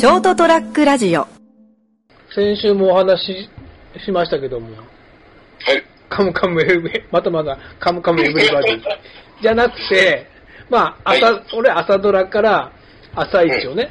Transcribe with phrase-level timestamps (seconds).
[0.00, 1.26] ショートトラックラジオ。
[2.34, 3.50] 先週もお話し
[4.02, 4.86] しましたけども、はい。
[6.08, 8.80] カムカムエブリ、またまたカムカムエブリバディ。
[9.42, 10.26] じゃなくて、
[10.70, 12.72] まあ、朝、は俺朝ドラから
[13.14, 13.90] 朝一をね、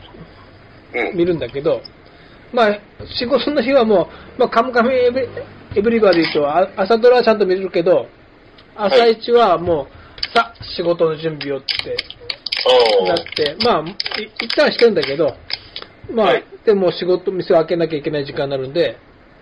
[0.96, 1.16] うん。
[1.16, 1.80] 見るんだけど、
[2.54, 2.80] まあ、
[3.20, 5.28] 仕事の日はもう、まあ、カムカムエブリ
[5.76, 8.08] エブリバディとあ朝ドラはちゃんと見れるけど、
[8.76, 11.96] 朝一はもう、さ、仕事の準備をって
[13.06, 15.38] なあって、まあ、い一旦してんだけど、
[16.14, 16.44] まあ、はい。
[16.66, 18.98] でも仕事、店を開けなきゃいけない時間になるんで、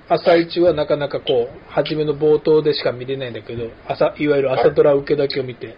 [0.10, 5.76] 朝一はなかなかこう、初めの冒頭でしか見れないんだけど、朝、いわゆる朝ドラ受けだけを見て、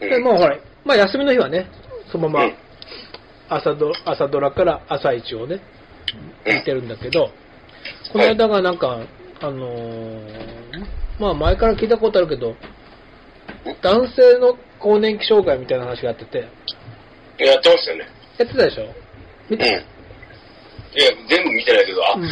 [0.00, 0.04] あ。
[0.04, 1.66] で、まあほら、まあ休みの日はね、
[2.12, 2.54] そのままうん。
[3.48, 5.60] 朝ド朝ドラから朝一をね、
[6.46, 6.54] うん。
[6.56, 7.30] 見てるんだけど、
[8.12, 9.00] この間がなんか、
[9.40, 10.20] あのー
[11.20, 12.54] まあ前から聞いたことあるけど、
[13.82, 16.38] 男性の更年期障害みたいな話があってて、
[17.38, 18.06] やってましたよね。
[18.38, 19.03] やってたでしょ？
[19.50, 19.58] 見うん。
[19.58, 22.28] ていや、全部見てないけど、あ、うん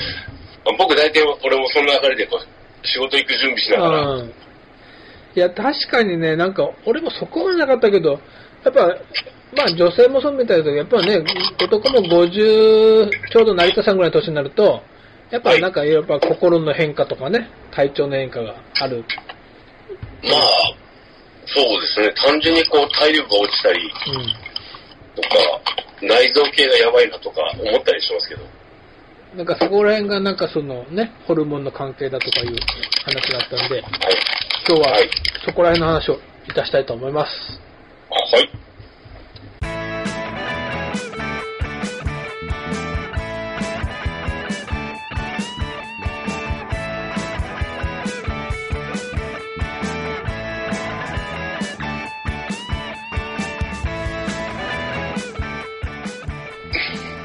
[0.79, 4.33] 僕大体俺もその流れでこう、仕事行く準備しながら、うん。
[5.35, 8.21] いや、確かにね、なんか、俺もそこまでなかったけど、
[8.65, 8.87] やっぱ、
[9.57, 11.25] まあ女性もそうみたいだけど、やっぱね、
[11.61, 14.83] 男も50、ちょうど成田さんぐらいの年になると、
[15.31, 19.05] やっぱなんか、やっぱ心の変化とかね、体調の変化がある。
[20.23, 20.75] まあ、
[21.47, 24.52] そうですね、単純にこう体力が落ちたりうん。
[25.15, 25.29] とか、
[26.01, 28.43] 内臓系がやばいなとか思ったりしますけど、
[29.37, 32.57] なんかそこら辺がなんかそのね、ホルモンの関係だとかいう
[33.05, 33.85] 話があったんで、はい。
[34.69, 35.11] 今日ははい
[35.45, 37.61] そこら辺の話をいたしたいと思います。
[38.11, 38.51] あはい。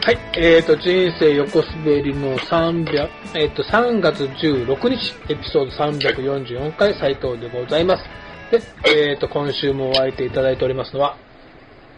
[0.08, 8.04] はい、えーと、人生横滑りの300、えーと、3月16日、エピソード344回、斉藤でございます。
[8.50, 11.18] で、えーと、今週もお相手いただいておりますのは、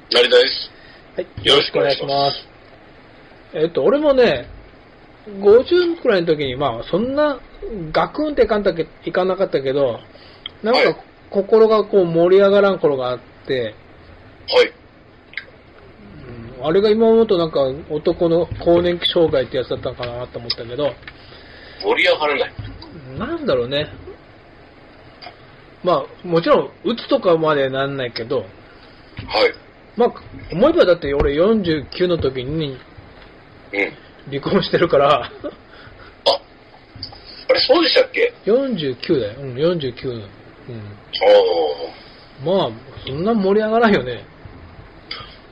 [0.09, 0.71] 成田です。
[1.17, 2.47] はい、よろしくお願いします。
[3.53, 4.47] えっ、と、俺もね、
[5.27, 7.39] 50くらいの時に、まあ、そんな、
[7.91, 9.99] ガクンっていかんだけいかなかったけど、
[10.63, 10.95] なんはいか、
[11.29, 13.75] 心がこう盛り上がらん頃があって、
[14.47, 14.73] はい。
[16.59, 20.93] うんあれが今思うとなんか男の更年期障害ってやつだったのかなと思ったけど、
[21.81, 22.53] 盛り上がらない。
[23.17, 23.87] なんだろうね。
[25.83, 28.47] まあ、もちろん、うつとかまでなんないけど、はい。
[29.95, 30.13] まあ、
[30.51, 32.77] 思えばだって俺49の時に
[33.71, 33.93] うん。
[34.29, 35.31] 離婚してるから、あ、
[37.49, 39.39] あれそうでしたっけ？49だよ。
[39.39, 40.09] うん、49。
[40.09, 40.21] うん。
[40.21, 40.25] あ
[42.45, 42.69] まあ、
[43.07, 44.25] そんな盛り上がらんよね。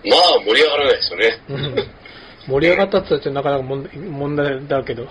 [0.05, 0.09] あ。
[0.09, 1.39] まあ、盛り上がらないですよね。
[1.49, 2.07] うん
[2.47, 5.07] 盛り上がったって言ったらなかなか問題問題だけど。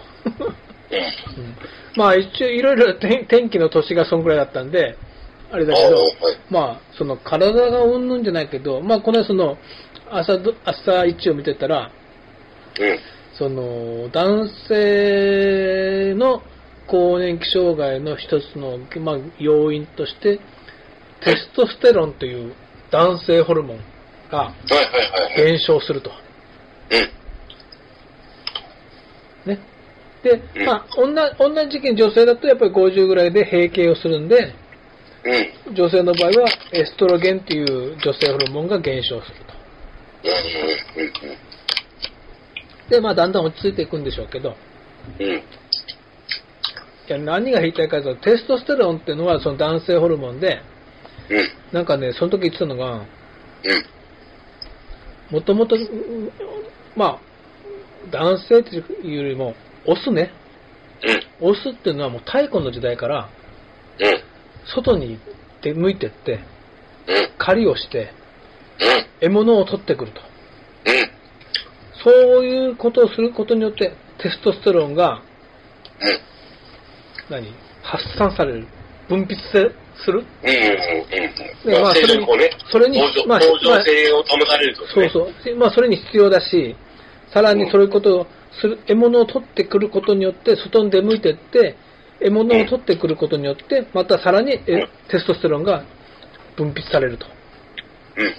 [1.96, 4.96] まあ一応いろいろ天天気の年がそんぐらいだったんで、
[5.50, 9.58] あれだけどああはい、まあその体がうんぬんじゃないけど、まあこのその
[10.10, 11.90] 朝ど朝一を見てたら、
[12.80, 12.98] うん。
[13.38, 16.42] その男性の
[16.86, 20.38] 更年期障害の一つの、まあ、要因として、
[21.22, 22.54] テストステロンという
[22.90, 23.80] 男性ホルモン
[24.30, 24.52] が。
[25.36, 26.10] 減少すると。
[26.90, 26.96] う
[29.48, 29.52] ん。
[29.52, 29.58] ね。
[30.22, 31.06] で、うんまあ、同
[31.64, 34.54] じ時期に女性だとやっぱり50ぐらいで閉経をするんで、
[35.66, 35.74] うん。
[35.74, 39.56] 女性の場合はエストロゲンっていう女性ホルモンが減少すると。
[42.90, 44.54] で、まあ、だんだん落ち着いていくんでしょうけど。
[47.08, 50.60] いや何が言いたいかというと、テストステロンっていうのはその男性ホルモンで、
[51.30, 51.48] うん。
[51.72, 53.06] なんかね、その時言ってたのが、うん。
[55.30, 56.30] もともと、うん
[56.94, 57.20] まあ、
[58.10, 59.54] 男性っていうよりも、
[59.86, 60.32] オスね。
[61.40, 61.50] うん。
[61.50, 63.28] オスっていうのはもう太古の時代から、
[63.98, 64.22] うん。
[64.74, 65.18] 外に
[65.62, 66.40] 出向いてって、
[67.08, 67.30] うん。
[67.38, 68.12] 狩りをして、
[69.20, 69.28] うん。
[69.28, 70.20] 獲物を取ってくると。
[70.20, 71.10] うん。
[72.04, 75.22] そういうことをすることによって、テストステロンが、
[76.00, 77.34] うん。
[77.34, 77.52] 何？
[77.82, 78.66] 発散される。
[79.08, 79.70] 分泌せ
[80.04, 80.24] する？
[80.42, 80.48] うん。
[80.50, 81.76] うん。
[81.76, 81.82] うん。
[81.82, 82.34] まあ、でまあ
[82.70, 85.10] それにそれにまあ向上性を保たれるとですそうね。
[85.10, 85.56] そう。
[85.56, 86.76] まあ、それに必要だし、
[87.32, 88.26] さらにそういうことを
[88.60, 91.76] する、獲物を取ってくることによって、外に出向いてって、
[92.20, 95.84] 獲物を取ってくることによって、またさらにテストステロンが
[96.56, 97.26] 分泌されると。
[98.16, 98.34] うん。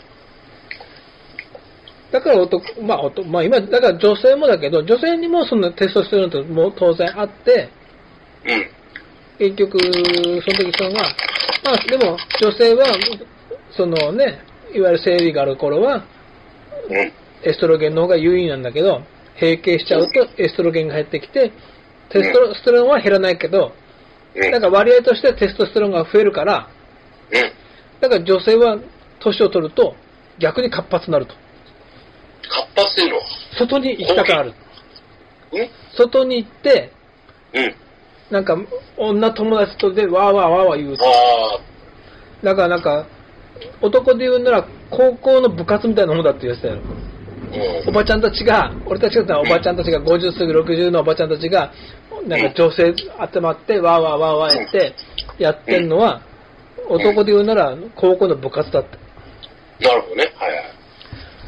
[2.11, 7.69] だから男、まあ、男まあ今、だから女性もだけど、女性にもそのテストステロンっても当然あって、
[8.45, 8.76] うん。
[9.39, 9.91] 結局、その
[10.41, 11.01] 時そのが、
[11.63, 12.85] まあでも女性は、
[13.71, 14.41] そのね、
[14.73, 16.05] いわゆる生理がある頃は、
[16.89, 17.13] うん。
[17.43, 19.03] エストロゲンの方が優位なんだけど、
[19.39, 21.51] 閉経しちゃうとエストロゲンが減ってきて、
[22.09, 23.73] テストステロンは減らないけど、
[24.35, 24.51] うん。
[24.51, 26.69] だから割合としてテストステロンが増えるから、
[27.31, 27.51] うん。
[28.01, 28.79] だから女性は
[29.19, 29.95] 年を取ると
[30.39, 31.35] 逆に活発になると。
[32.75, 33.17] 活発っていうの？
[33.17, 33.23] は
[33.59, 34.53] 外に行きたくなる。
[35.51, 36.91] うん外に行って、
[37.53, 37.75] うん。
[38.31, 38.57] なんか
[38.97, 40.97] 女友達とでわーわーわーわー言う
[42.43, 43.07] だからなんか、
[43.81, 46.81] 男で言うなら高校の部活みたいなもんだって言ってたよ。
[47.87, 51.71] おばちゃんたちが、俺たちがおばちゃんたちが50過ぎ60のおばちゃんたちが、
[52.27, 52.93] なんか女性
[53.33, 54.95] 集まってわーわーわーわーやって、
[55.39, 56.21] やってんのは、
[56.89, 58.97] 男で言うなら高校の部活だって。
[59.85, 60.31] なるほどね。
[60.35, 60.61] はいは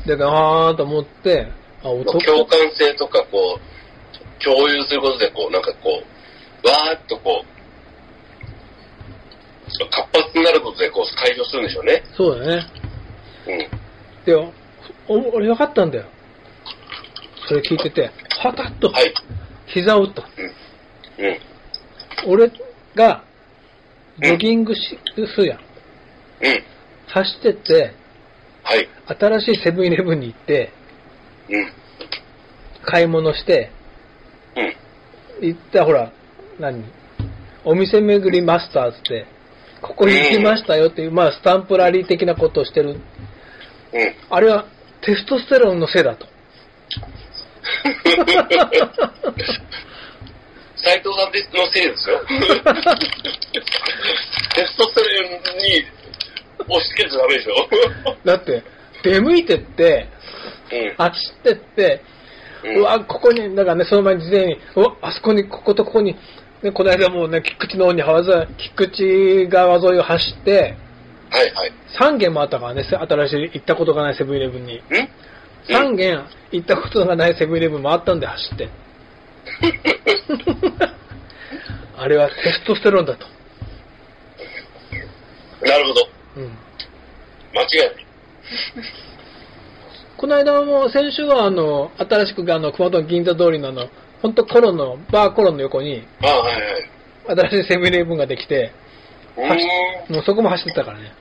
[0.05, 0.07] い。
[0.07, 1.47] だから、あーと思って、
[1.83, 6.18] あ男、共感性とかこう、共有することでこう、なんかこう、
[6.63, 7.59] わーっとこう、
[9.89, 12.03] 活発になることでこう解消するんでしょうね。
[12.15, 12.67] そうだよね。
[13.47, 14.25] うん。
[14.25, 14.53] で、お
[15.35, 16.05] 俺分かったんだよ。
[17.47, 19.13] それ聞いてて、はたっとはい。
[19.67, 20.23] 膝を打った。
[21.19, 22.31] うん。
[22.31, 22.51] 俺
[22.95, 23.23] が、
[24.21, 24.99] ジョギングし
[25.35, 25.59] するやん。
[25.59, 26.63] うん。
[27.07, 27.93] 走ってって、
[28.63, 28.87] はい。
[29.07, 30.71] 新しいセブンイレブンに行って、
[31.49, 31.71] うん。
[32.83, 33.71] 買い物して、
[35.41, 35.47] うん。
[35.47, 36.11] 行ったほら、
[36.59, 36.83] 何？
[37.63, 39.25] お店巡りマスターズって、
[39.81, 42.91] ここ行きましたよっていう、まあスタンプラリー的なことをしてる。
[42.91, 42.99] うん。
[44.29, 44.65] あれは
[45.01, 46.27] テストステロンのせいだと。
[50.75, 52.19] 斎藤さんのせいですよ。
[54.55, 55.85] テストステロンに
[56.67, 57.69] 押し付けちゃダメでしょ。
[58.25, 58.63] だって、
[59.03, 60.07] 出向いてって、
[60.71, 60.95] うん。
[60.95, 62.01] 走ってって、
[62.63, 66.17] うんうわ、ここに、だからね、その前に事前に、うわ、あそこに、こことここに、
[66.63, 70.75] ね、この間もうね、菊池の方にわざ、菊池川沿いを走って、
[71.31, 71.71] はいはい。
[71.99, 74.77] 3軒もあったからね、せ新しい行ったことがないセブンイレブンに。
[74.77, 74.81] ん
[75.69, 78.69] ？3軒行ったことがないセブンイレブンもあったんで走って。
[81.97, 83.25] あれはテストステロンだと。
[85.65, 86.09] なるほど。
[86.37, 86.57] うん。
[87.53, 87.91] 間違いない。
[90.17, 93.87] この間も、先週はあの、新しくあの、熊本の銀座通りのあの、
[94.21, 96.89] 本当コロンの、バーコロンの横に、ああ、はいはい。
[97.49, 98.71] 新しいセブンイレブンができて、
[100.09, 101.13] もうそこも走ってたからね。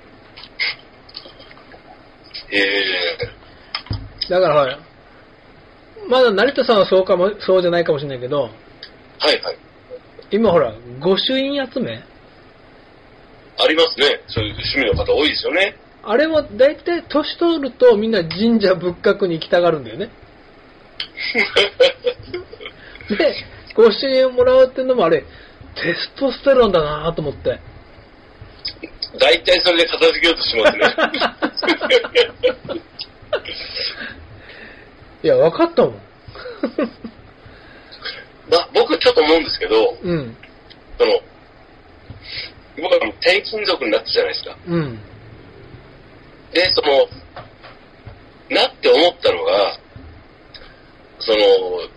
[2.50, 4.79] ええだからほら、
[6.09, 8.49] まだ成田さんはそうかも、そうじゃないかもしれないけど、は
[9.33, 9.59] いはい。
[10.31, 12.03] 今ほら、御朱印集め？
[13.61, 14.21] ありますね。
[14.29, 15.77] そういう趣味の方多いですよね。
[16.03, 20.11] あれも大体年取るとみんな神社仏閣に行きたがるんだよね。
[23.16, 23.34] で、
[23.75, 25.20] 御朱印をもらうっていうのもあれ、
[25.75, 27.60] テストステロンだなと思って。
[29.19, 30.84] 大体それで片付けようとしますね。
[35.22, 35.93] いや、分かったもん。
[38.50, 40.37] まあ、僕ちょっと思うんですけど、うん。
[40.99, 41.20] その、
[42.81, 44.56] 僕は転勤族になったじゃないですか。
[44.66, 44.99] うん。
[46.52, 47.08] で、その、
[48.50, 49.78] なって思ったのが、
[51.19, 51.38] その、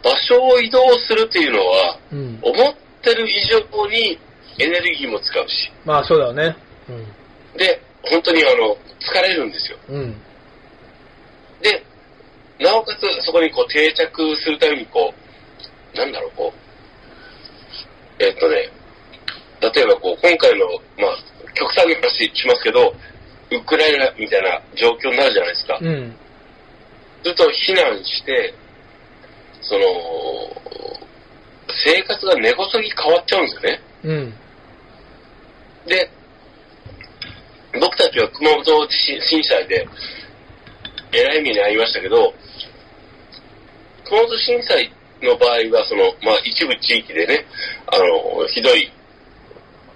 [0.03, 2.39] 場所を移動するっていうのは、うん。
[2.41, 4.17] 思ってる以上に
[4.59, 6.55] エネルギーも使うし、まあそうだよね。
[6.89, 7.57] うん。
[7.57, 9.77] で、本当にあの、疲れるんですよ。
[9.89, 10.15] うん。
[11.61, 11.83] で、
[12.59, 15.13] なおかつそこにこう定着するためにこ
[15.93, 16.53] う、なんだろう、こ
[18.19, 18.69] う、えっとね、
[19.61, 21.17] 例えばこう、今回の、まあ、
[21.53, 22.93] 極端な話しますけど、
[23.51, 25.77] ウクライナみたいな状況になるじゃないですか。
[25.81, 26.15] うん。
[27.23, 28.53] ずっと避難して、
[29.61, 29.81] その、
[31.83, 33.81] 生活が根こそぎ変わっちゃうんですよね。
[34.03, 34.33] うん。
[35.87, 36.09] で、
[37.79, 39.87] 僕たちは熊本地震震災で、
[41.13, 42.33] えらい目に遭いましたけど、
[44.05, 44.91] 熊本震災
[45.21, 47.45] の場合は、その、まあ、一部地域でね、
[47.87, 48.91] あの、ひどい、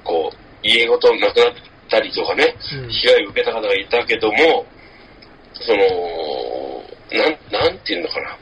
[0.03, 1.53] こう、家ごとなくなっ
[1.89, 4.65] たりとかね、うん被害を受けた方がいたけども、
[5.53, 8.37] その、なん、なんていうのかな。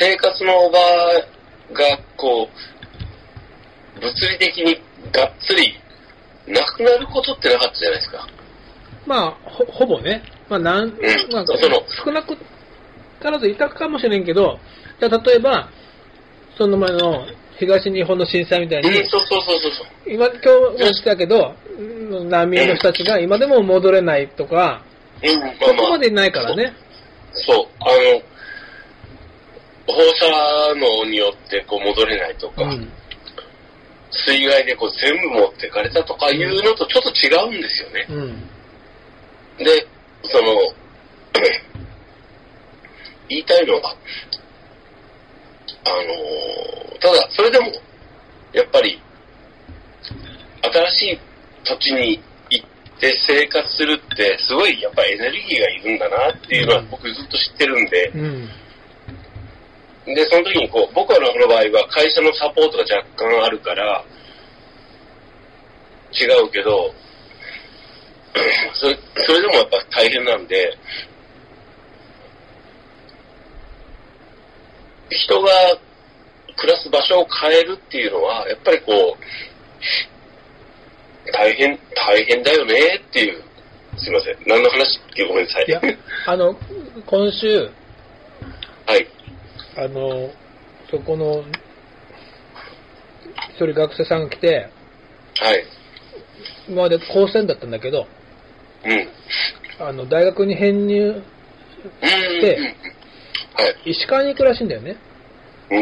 [0.00, 0.78] 生活の場
[1.74, 4.80] が、こう、物理的に
[5.12, 5.74] がっつり
[6.48, 8.26] なくなることってなかったじゃないですか。
[9.06, 10.22] まあ、ほ、ほぼね。
[10.48, 10.92] まあ、なん、ん
[11.30, 12.34] なんかその、少なく
[13.20, 14.58] からずいたかもしれんけど、
[14.98, 15.68] じゃあ例えば、
[16.56, 17.26] その前の
[17.58, 19.86] 東日本の震災みたいに、うん、そうそうそうそう。
[20.06, 24.82] 今、今日も言ってたけど、うん難民の人たちが今でも戻れないとか、
[25.22, 26.72] うん、まそこまでいないからね。
[27.32, 27.66] そう。
[27.80, 28.29] あの、
[29.92, 32.88] 放射能によってこう戻れないとか、うん。
[34.12, 38.06] 水害でこう全部持ってかれたとかいうのとちょっと違うんですよね。
[38.10, 38.12] う
[39.62, 39.64] ん。
[39.64, 39.86] で、
[40.24, 40.52] その、
[43.28, 43.96] 家いのは、
[45.84, 47.66] あのーただ、それでも、
[48.52, 49.00] やっぱり、
[50.62, 51.18] 新しい
[51.64, 52.20] 土地に
[52.50, 58.48] 行って生活するって、すごいやっぱエネルギーがいるんだなっていうのはうん僕ずっと知ってるんで、うん。
[60.06, 64.04] で、その時にこう、僕らの場合は会社のサポートが若干あるから、
[66.12, 66.92] 違うけど、
[68.74, 70.76] それそれでもやっぱ大変なんで、
[75.10, 75.50] 人が
[76.56, 83.42] 暮らす場所を変えるっていうのは、やっぱりこう、大変、大変だよねっていう、
[83.96, 84.36] すいません。
[84.46, 84.98] 何の話？
[84.98, 85.64] っ てごめんなさい。
[85.68, 85.80] いや、
[86.26, 86.56] あの、
[87.06, 87.68] 今週、
[88.86, 89.06] はい。
[89.80, 90.30] あの、
[90.90, 91.42] そこの、
[93.54, 94.68] 一人学生さんが来て、
[95.40, 95.64] はい。
[96.68, 98.06] 今まで高専だったんだけど、
[98.84, 99.08] うん。
[99.86, 101.22] あの、大学に編入、うん。
[102.42, 102.58] で
[103.54, 103.90] はい。
[103.90, 104.98] 石川に行くらしいんだよね。
[105.70, 105.78] うん。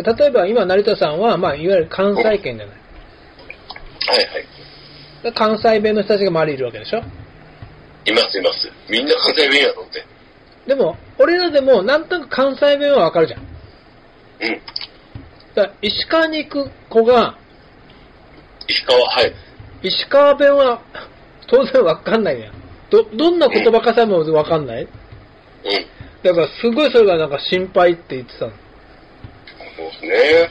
[0.00, 2.76] で例えば今、成田さんは、まあ、いわゆる関西圏じゃない。
[4.06, 4.46] はいはい。
[5.24, 8.70] で関西弁の人たちが周りにいるわけでしょいますいます。
[8.88, 10.06] みんな関西弁やろって。
[10.68, 13.40] でも、俺らでも、なんとなく関西弁はわかるじゃん。
[13.40, 13.46] うん。
[15.54, 17.36] だから石川に行く子が、
[18.68, 19.34] 石川、はい。
[19.82, 20.82] 石川弁は
[21.48, 22.52] 当然わかんないやん。
[22.90, 24.88] ど、どんな言葉かさえもわかんないうん。
[26.22, 28.52] だからすごいそれがなんか心配って言ってたの。
[29.76, 30.50] そうですね。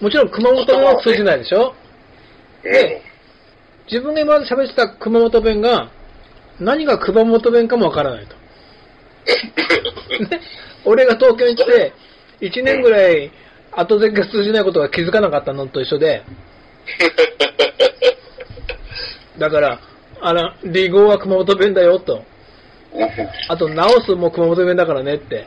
[0.00, 1.74] もちろん熊本弁は通じないでしょ？
[2.64, 2.72] うん。
[2.72, 3.02] で
[3.90, 5.90] 自分が今まで喋ってた熊本弁が、
[6.58, 8.34] 何が熊本弁かもわからないと。
[9.26, 10.40] ね
[10.84, 11.92] 俺が東京に来て、
[12.40, 13.30] 1年ぐらい
[13.72, 16.22] 後付けが通じないことが気づかなかったのと一緒で、
[19.38, 19.80] だから、
[20.20, 22.24] あの、離合は熊本弁だよと。
[23.48, 25.46] あと、直すも熊本弁だからねって。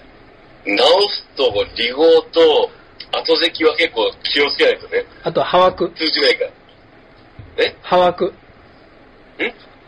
[0.66, 0.78] 直
[1.10, 2.70] すと、離合と、
[3.12, 5.06] 後席は結構気をつけないとね。
[5.24, 5.90] あと、はわく。
[5.96, 6.52] 通じないから。
[7.58, 7.76] え？
[7.82, 8.26] はわく。
[8.26, 8.34] ん？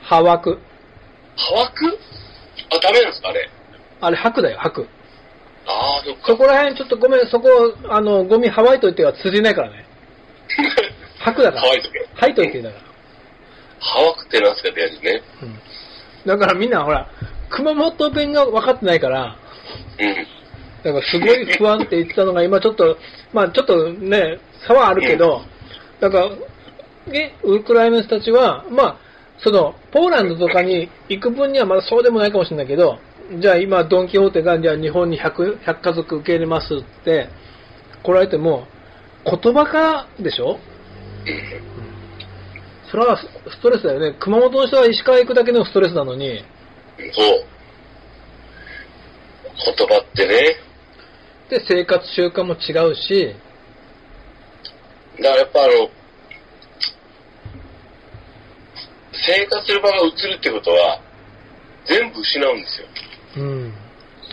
[0.02, 0.58] はわく。
[1.38, 2.00] はわく
[2.72, 3.50] あ、ダメなんですかあれ？
[4.02, 4.88] あれ、吐くだよ、吐く。
[5.68, 6.28] ああ、そっか。
[6.28, 7.50] そこら辺ちょっとごめん、そこ、
[7.88, 9.86] あの、ゴミはわいといては通じないからね。
[11.20, 11.64] 吐くだから。
[11.64, 12.08] はわいとけ。
[12.16, 12.92] 吐いといてだから。
[13.80, 15.22] はわくってなんすかってやつね。
[15.44, 15.60] うん。
[16.26, 17.08] だからみんなほら、
[17.50, 19.36] 熊本弁が分かってないから、
[20.00, 20.28] うん。
[20.84, 22.98] だからすごい不安って言ってたのが今ちょっと、
[23.34, 25.42] まあちょっとね、差はあるけど、
[26.00, 26.30] だから、
[27.12, 28.98] ね、ウルクライメンスたちは、まあ、
[29.40, 33.00] その、ポーランドとかに行く分にはまだそうでもないかもしれないけど、
[33.40, 37.30] じゃあ今ドンキホーテが、じゃあ日本に 100, 100家族受け入れますって
[38.04, 38.68] 来られても、
[39.24, 40.60] 言葉かでしょ？
[42.90, 43.22] それはス
[43.52, 44.18] ストレスだよね。
[44.20, 46.44] 熊本の人は石川行くだけでもストレスなのに、
[46.98, 47.46] そう。
[49.78, 50.58] 言葉ってね。
[51.50, 53.36] で、生活習慣も違うし、
[55.20, 55.90] だからやっぱあの、
[59.14, 61.00] 生活する場が移るってことは、
[61.86, 62.88] 全部失うんですよ。
[63.38, 63.74] うん。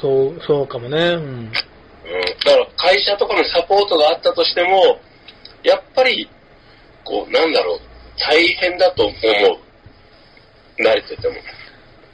[0.00, 0.96] そう、そうかもね。
[0.96, 1.22] うん。
[1.22, 1.50] うん。
[1.50, 1.50] だ
[2.52, 5.00] から会社とかのサポートがあったとしても、
[5.62, 6.28] やっぱり、
[7.04, 7.80] こう、なんだろう、
[8.18, 10.82] 大変だと思う。
[10.82, 11.34] 慣れてても。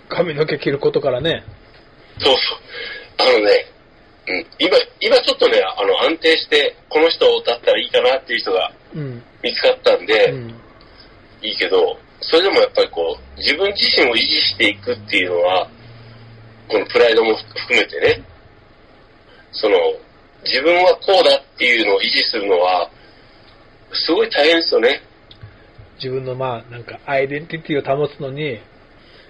[0.08, 1.44] 髪の毛切ることからね。
[2.18, 3.28] そうそう。
[3.28, 3.66] あのね、
[4.26, 9.22] うん、今、今ちょっとね、あの、安定して、この人だったらいいかなっていう人がうん。
[9.42, 10.54] 見つかったんで、うん。
[11.42, 15.68] いいけど、それでもやっぱりこう、自分自身を維持していくっていうのは、
[16.68, 18.22] このプライドも含めてね、
[19.52, 19.76] その、
[20.44, 22.90] 自分はこうだっていうのを維持するのは、
[23.92, 25.02] すごい大変ですよね。
[25.96, 28.60] 自分のまあ、なんか、アイデンティティを保つのに、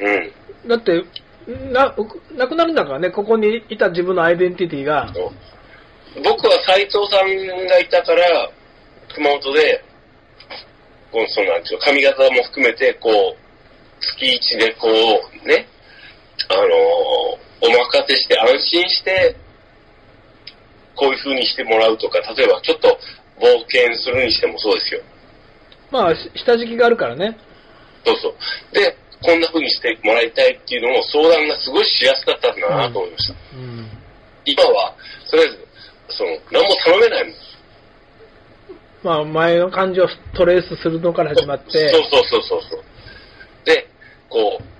[0.01, 0.69] うん。
[0.69, 1.05] だって、
[1.47, 1.95] な、
[2.35, 5.13] なくなるんだからね、ここにいた自分のアイデンティティが、
[6.23, 8.51] 僕は斎藤さんがいたから、
[9.15, 9.85] 熊本で、
[11.13, 15.67] こう、そのなんていうの髪型も含めて、こう、月一でこう、ね、
[16.49, 19.37] あのーお任せして安心して、
[20.95, 22.89] こういう風にしてもらうとか、例えばちょっと
[23.41, 25.01] 冒険するにしてもそうですよ。
[25.91, 27.39] まあ、し下敷きがあるからね。
[28.05, 28.35] そうそう。
[28.75, 33.35] で、こんな風にしてもらいたいっていうのも相談がすごいしやすかったんだなと思いました。
[33.55, 33.89] うん。
[34.45, 34.95] 今は、
[35.31, 35.67] とりあえず、
[36.09, 37.35] その、何も頼めないもん。
[39.03, 42.85] まあ、前の感じをトレースするのから始まって、そうそうそうそうそう。
[43.65, 43.87] で、
[44.29, 44.74] こう、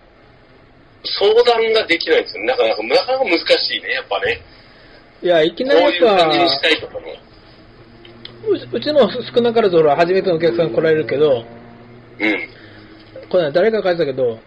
[1.05, 2.45] 相談ができないんですよ。
[2.45, 4.41] なかなか、なかなか難しいね、やっぱね。
[5.23, 6.87] いや、いきこなりやっういう感じにしぱ、たいと。
[8.47, 11.45] ううちも少なからずほら、初めてのお客さん来られるけど、
[12.21, 13.29] うん。
[13.31, 14.39] これ誰かが書いてたけど、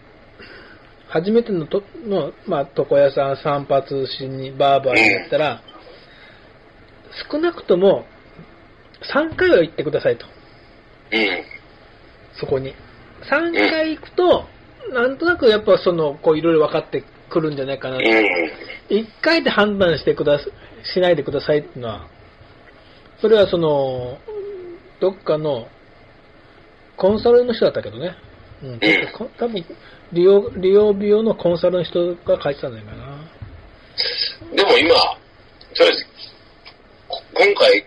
[1.08, 5.62] 初めてのと、の、まあ、床屋さん散髪しに、バーバーにやったら、
[7.30, 8.04] 少なくとも
[9.14, 10.26] 3回は行ってくださいと。
[11.12, 11.44] うん。
[12.38, 12.74] そこに。
[13.22, 14.44] 3回行くと、
[14.92, 18.00] なんとなくやっぱその、こういろいろ分かってくるんじゃないかなう。
[18.00, 18.02] ん。
[18.02, 20.44] 1回で判断してくださ、
[20.94, 22.08] しないでくださいっていうのは、
[23.20, 24.18] それはその、
[25.00, 25.68] どっかの、
[26.96, 28.16] コンサルの人だったけどね。
[28.62, 28.80] うん。
[29.16, 29.64] こ多分、
[30.12, 33.18] 利用、利用美容のコンサルの人が書いてたんじゃないかな。
[34.56, 34.94] でも今、
[35.74, 36.06] とりあえず、
[37.08, 37.84] こ今回、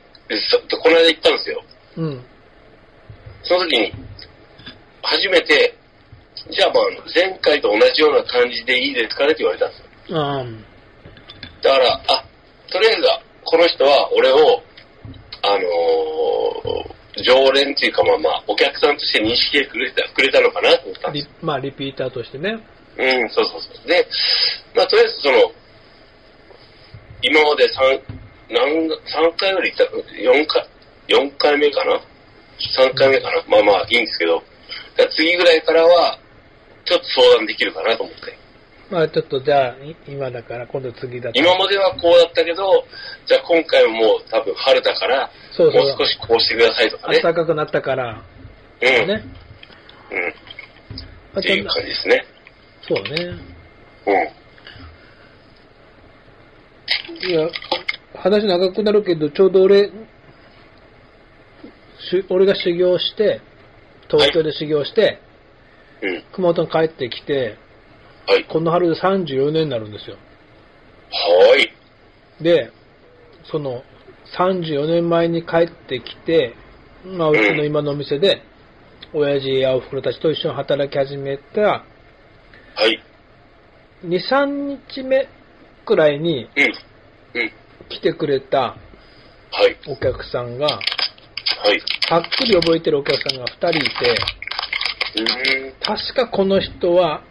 [0.70, 1.64] そこの間行ったんですよ。
[1.98, 2.26] うん。
[3.44, 3.94] その時に、
[5.02, 5.76] 初めて、
[6.50, 6.84] じゃあまあ、
[7.14, 9.76] 前回と同じような感じでいいですかねって言われたんで
[10.08, 10.20] すよ。
[10.20, 10.46] ああ、
[11.62, 12.26] だから、あ、
[12.72, 14.64] とりあえずは、この人は俺を、
[15.44, 22.58] あのー常連っていうかまあまあ、お客さんとして認識してくれたくれたのかなと思ったんですリまあ、リピーターとしてね。
[22.98, 23.88] うん、そうそうそう。
[23.88, 24.08] で、
[24.74, 25.52] まあ、とりあえずその、
[27.22, 28.02] 今まで3、
[28.50, 30.68] 何、3回ぐらい行った、4回、
[31.08, 32.00] 4回目かな
[32.80, 33.44] ?3 回目かな？
[33.48, 34.42] まあまあいいんですけど、
[35.12, 36.18] 次ぐらいからは、
[36.86, 38.38] ちょっと相談できるかなと思って。
[38.92, 42.84] まあ、ちょっとじゃあ、い今だから、今度次だ今まではこうだったけど、
[43.26, 47.22] じゃあ今回はもう多分春だから、そうそうもう少しこうしてくださいとかね。
[47.22, 48.22] 暖かくなったから、
[48.82, 48.88] うん。
[48.88, 49.02] ね。
[49.08, 49.14] うん。
[49.14, 49.24] ま
[51.36, 52.26] あっていう感じですね。
[52.82, 53.32] そうね。
[54.08, 54.42] うん。
[57.30, 57.48] いや、
[58.16, 59.90] 話長くなるけど、ちょうど俺、
[62.00, 63.40] し俺が修行して、
[64.10, 65.31] 東京で修行して、うん。
[66.34, 67.58] 熊本に帰ってきて、
[68.28, 68.46] はい。
[68.46, 70.18] この春で34年になるんですよ。
[71.12, 72.44] はい。
[72.44, 72.72] で、
[73.52, 73.84] その、
[74.38, 76.56] 34年前に帰ってきて、
[77.06, 78.44] まあ、うちの今のお店で、
[79.14, 81.86] 親父やおふくろたちと一緒に働き始めた、は
[82.88, 83.04] い。
[84.06, 85.28] 2、3日目
[85.86, 87.42] くらいにうん。
[87.42, 87.52] うん。
[87.90, 88.78] 来てくれたは
[89.68, 89.78] い。
[89.88, 91.82] お客さんが、はい。
[92.10, 94.41] はっきり覚えてるお客さんが2人いて、うん。
[95.84, 97.24] 確かこの人は、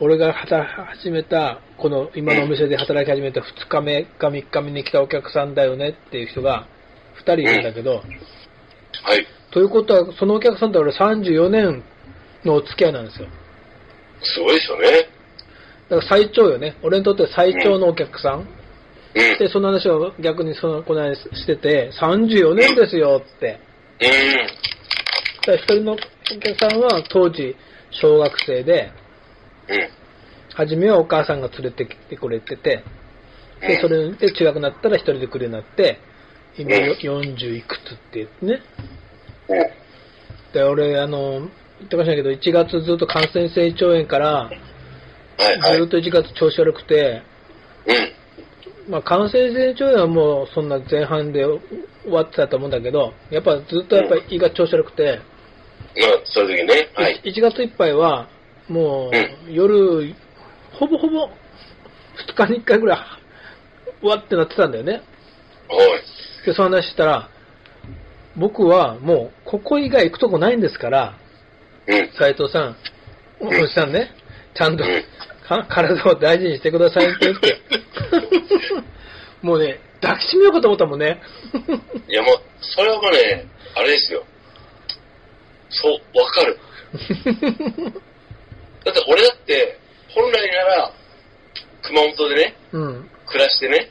[0.00, 6.66] 俺が働き始めた、この今のお店で働き始めた2日目か3日目に来たお客さんだよねっていう人が
[7.18, 9.26] 2人いるんだけど、はい。
[9.52, 11.84] ということは、そのお客さんと俺34年
[12.44, 13.28] のお付き合いなんですよ。
[14.22, 15.08] すごいですよね。
[15.88, 16.76] だから最長よね。
[16.82, 18.48] 俺にとって最長のお客さん。
[19.14, 23.60] で、その話を逆にその、この間してて、34年ですよって。
[25.46, 25.56] うん。
[25.56, 25.96] だから一人のお
[26.40, 27.56] 客さんは当時
[27.90, 28.92] 小学生で、
[29.68, 29.88] うん。
[30.54, 32.84] 初めはお母さんが連れてきてくれてて、
[33.60, 35.98] で、それで中学になったら一人で来るようになって、
[36.56, 38.62] 今よ40いくつって言ってね。
[39.48, 40.52] うん。
[40.52, 44.50] で、俺、あの、言ってましたけど、1月ずっと感染性腸炎から。
[45.76, 47.22] ずっと1月調子悪くて、
[47.86, 48.92] うん。
[48.92, 51.60] まあ、感染性腸炎はもうそんな前半で終
[52.12, 55.20] わってたと思うんだけど、やっぱずっとやっぱ胃が調子悪くて、
[55.96, 56.88] まあ、そういう時ね。
[56.94, 57.20] はい。
[57.24, 58.28] 1月いっぱいは、
[58.68, 60.14] もう夜、
[60.72, 61.28] ほぼほぼ
[62.28, 62.98] 2日に1回ぐらい、
[64.02, 64.92] うわってなってたんだよね。
[64.92, 65.04] はい。
[66.46, 67.28] で、その話したら、
[68.36, 71.18] 僕はもうここ以外行くとこないんですから、
[71.86, 72.10] うん。
[72.18, 72.76] 斉藤さん、
[73.40, 74.10] おじさんね、
[74.54, 74.84] ちゃんと
[75.68, 77.60] 体を大事にしてくださいって言って。
[79.42, 81.20] もうね、抱きしめようかと思ったもんね。
[82.08, 84.24] いや、もう、それはもうね、あれですよ。
[85.84, 86.58] そう、わかる。
[88.84, 89.78] だって俺だって、
[90.14, 90.92] 本来なら、
[91.82, 93.10] 熊本でね、うん。
[93.26, 93.90] 暮らしてね、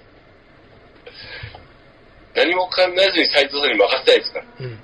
[2.36, 4.40] 何も考えずに斎藤さんに任せたいですか？
[4.40, 4.46] ら。
[4.62, 4.80] うん。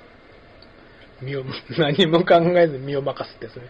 [1.22, 1.44] 身を、
[1.76, 3.66] 何も考えず身を任せてですね。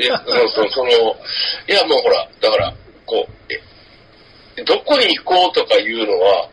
[0.00, 2.74] いや、そうそう、その、いや、もうほら、だから、
[3.06, 6.48] こう、え、どこに行こうとかいうのは、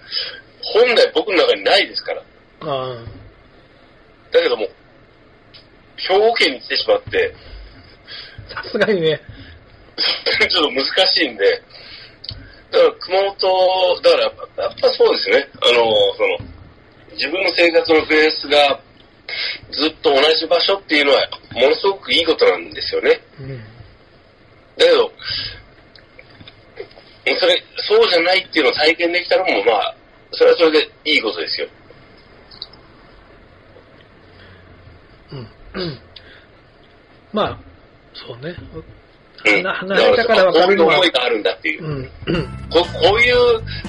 [0.61, 2.21] 本来僕の中にないですから。
[2.61, 2.95] あ
[4.31, 4.64] だけども、
[6.07, 7.33] 兵庫県に来てしまって、
[8.55, 9.21] あ、さすがにね、
[10.49, 11.61] ちょっと難しいんで、
[12.71, 15.83] だから熊本、だからやっぱやっぱそうですね、あの、
[16.15, 16.37] その、
[17.13, 18.79] 自分の生活のベースが
[19.71, 23.21] ずっと同じ場所っていうのは、ものすごくいいことなんですよね。
[23.39, 23.57] うん。
[23.57, 25.11] だけど、
[27.39, 29.95] それ、そうじゃないっていうのを体験できたのも、まあ、
[30.31, 31.67] それはそれでいいことですよ。
[35.31, 35.37] うん。
[35.39, 35.47] うん。
[37.33, 37.57] まあ、
[38.13, 38.55] そうね。
[39.45, 39.63] うん。
[39.63, 41.87] な離れたから分かるのはこういう思いがあるんだっていうう。
[41.87, 42.09] ん。
[42.27, 42.85] うんここ
[43.17, 43.35] ういう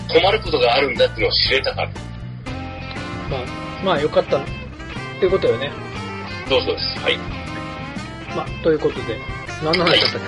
[0.08, 1.88] 困ることがあるんだっていうのを知れたから。
[1.88, 1.94] ま
[3.38, 3.42] あ、
[3.84, 4.42] まあ、よかったっ
[5.20, 5.70] ていうことよね。
[6.48, 6.84] そうそうです。
[7.00, 7.18] はい。
[8.36, 9.18] まあ、ということで、
[9.62, 10.20] 何の話だったっ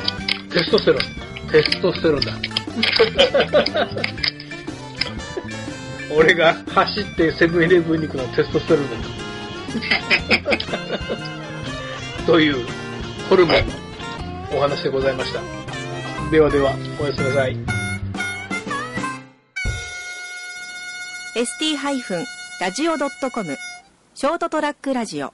[0.48, 0.58] け？
[0.58, 1.00] テストステロン。
[1.50, 2.32] テストステロンだ。
[6.16, 8.96] 俺が走ってセブンイレブンに行くのはテストステロンだ。
[12.28, 12.56] という、
[13.30, 13.56] ホルモン
[14.50, 15.40] のお話でございました。
[16.30, 17.56] ではでは、おやすみなさい。
[21.34, 23.56] ST-radio.com
[24.12, 25.32] ショートトラックラジオ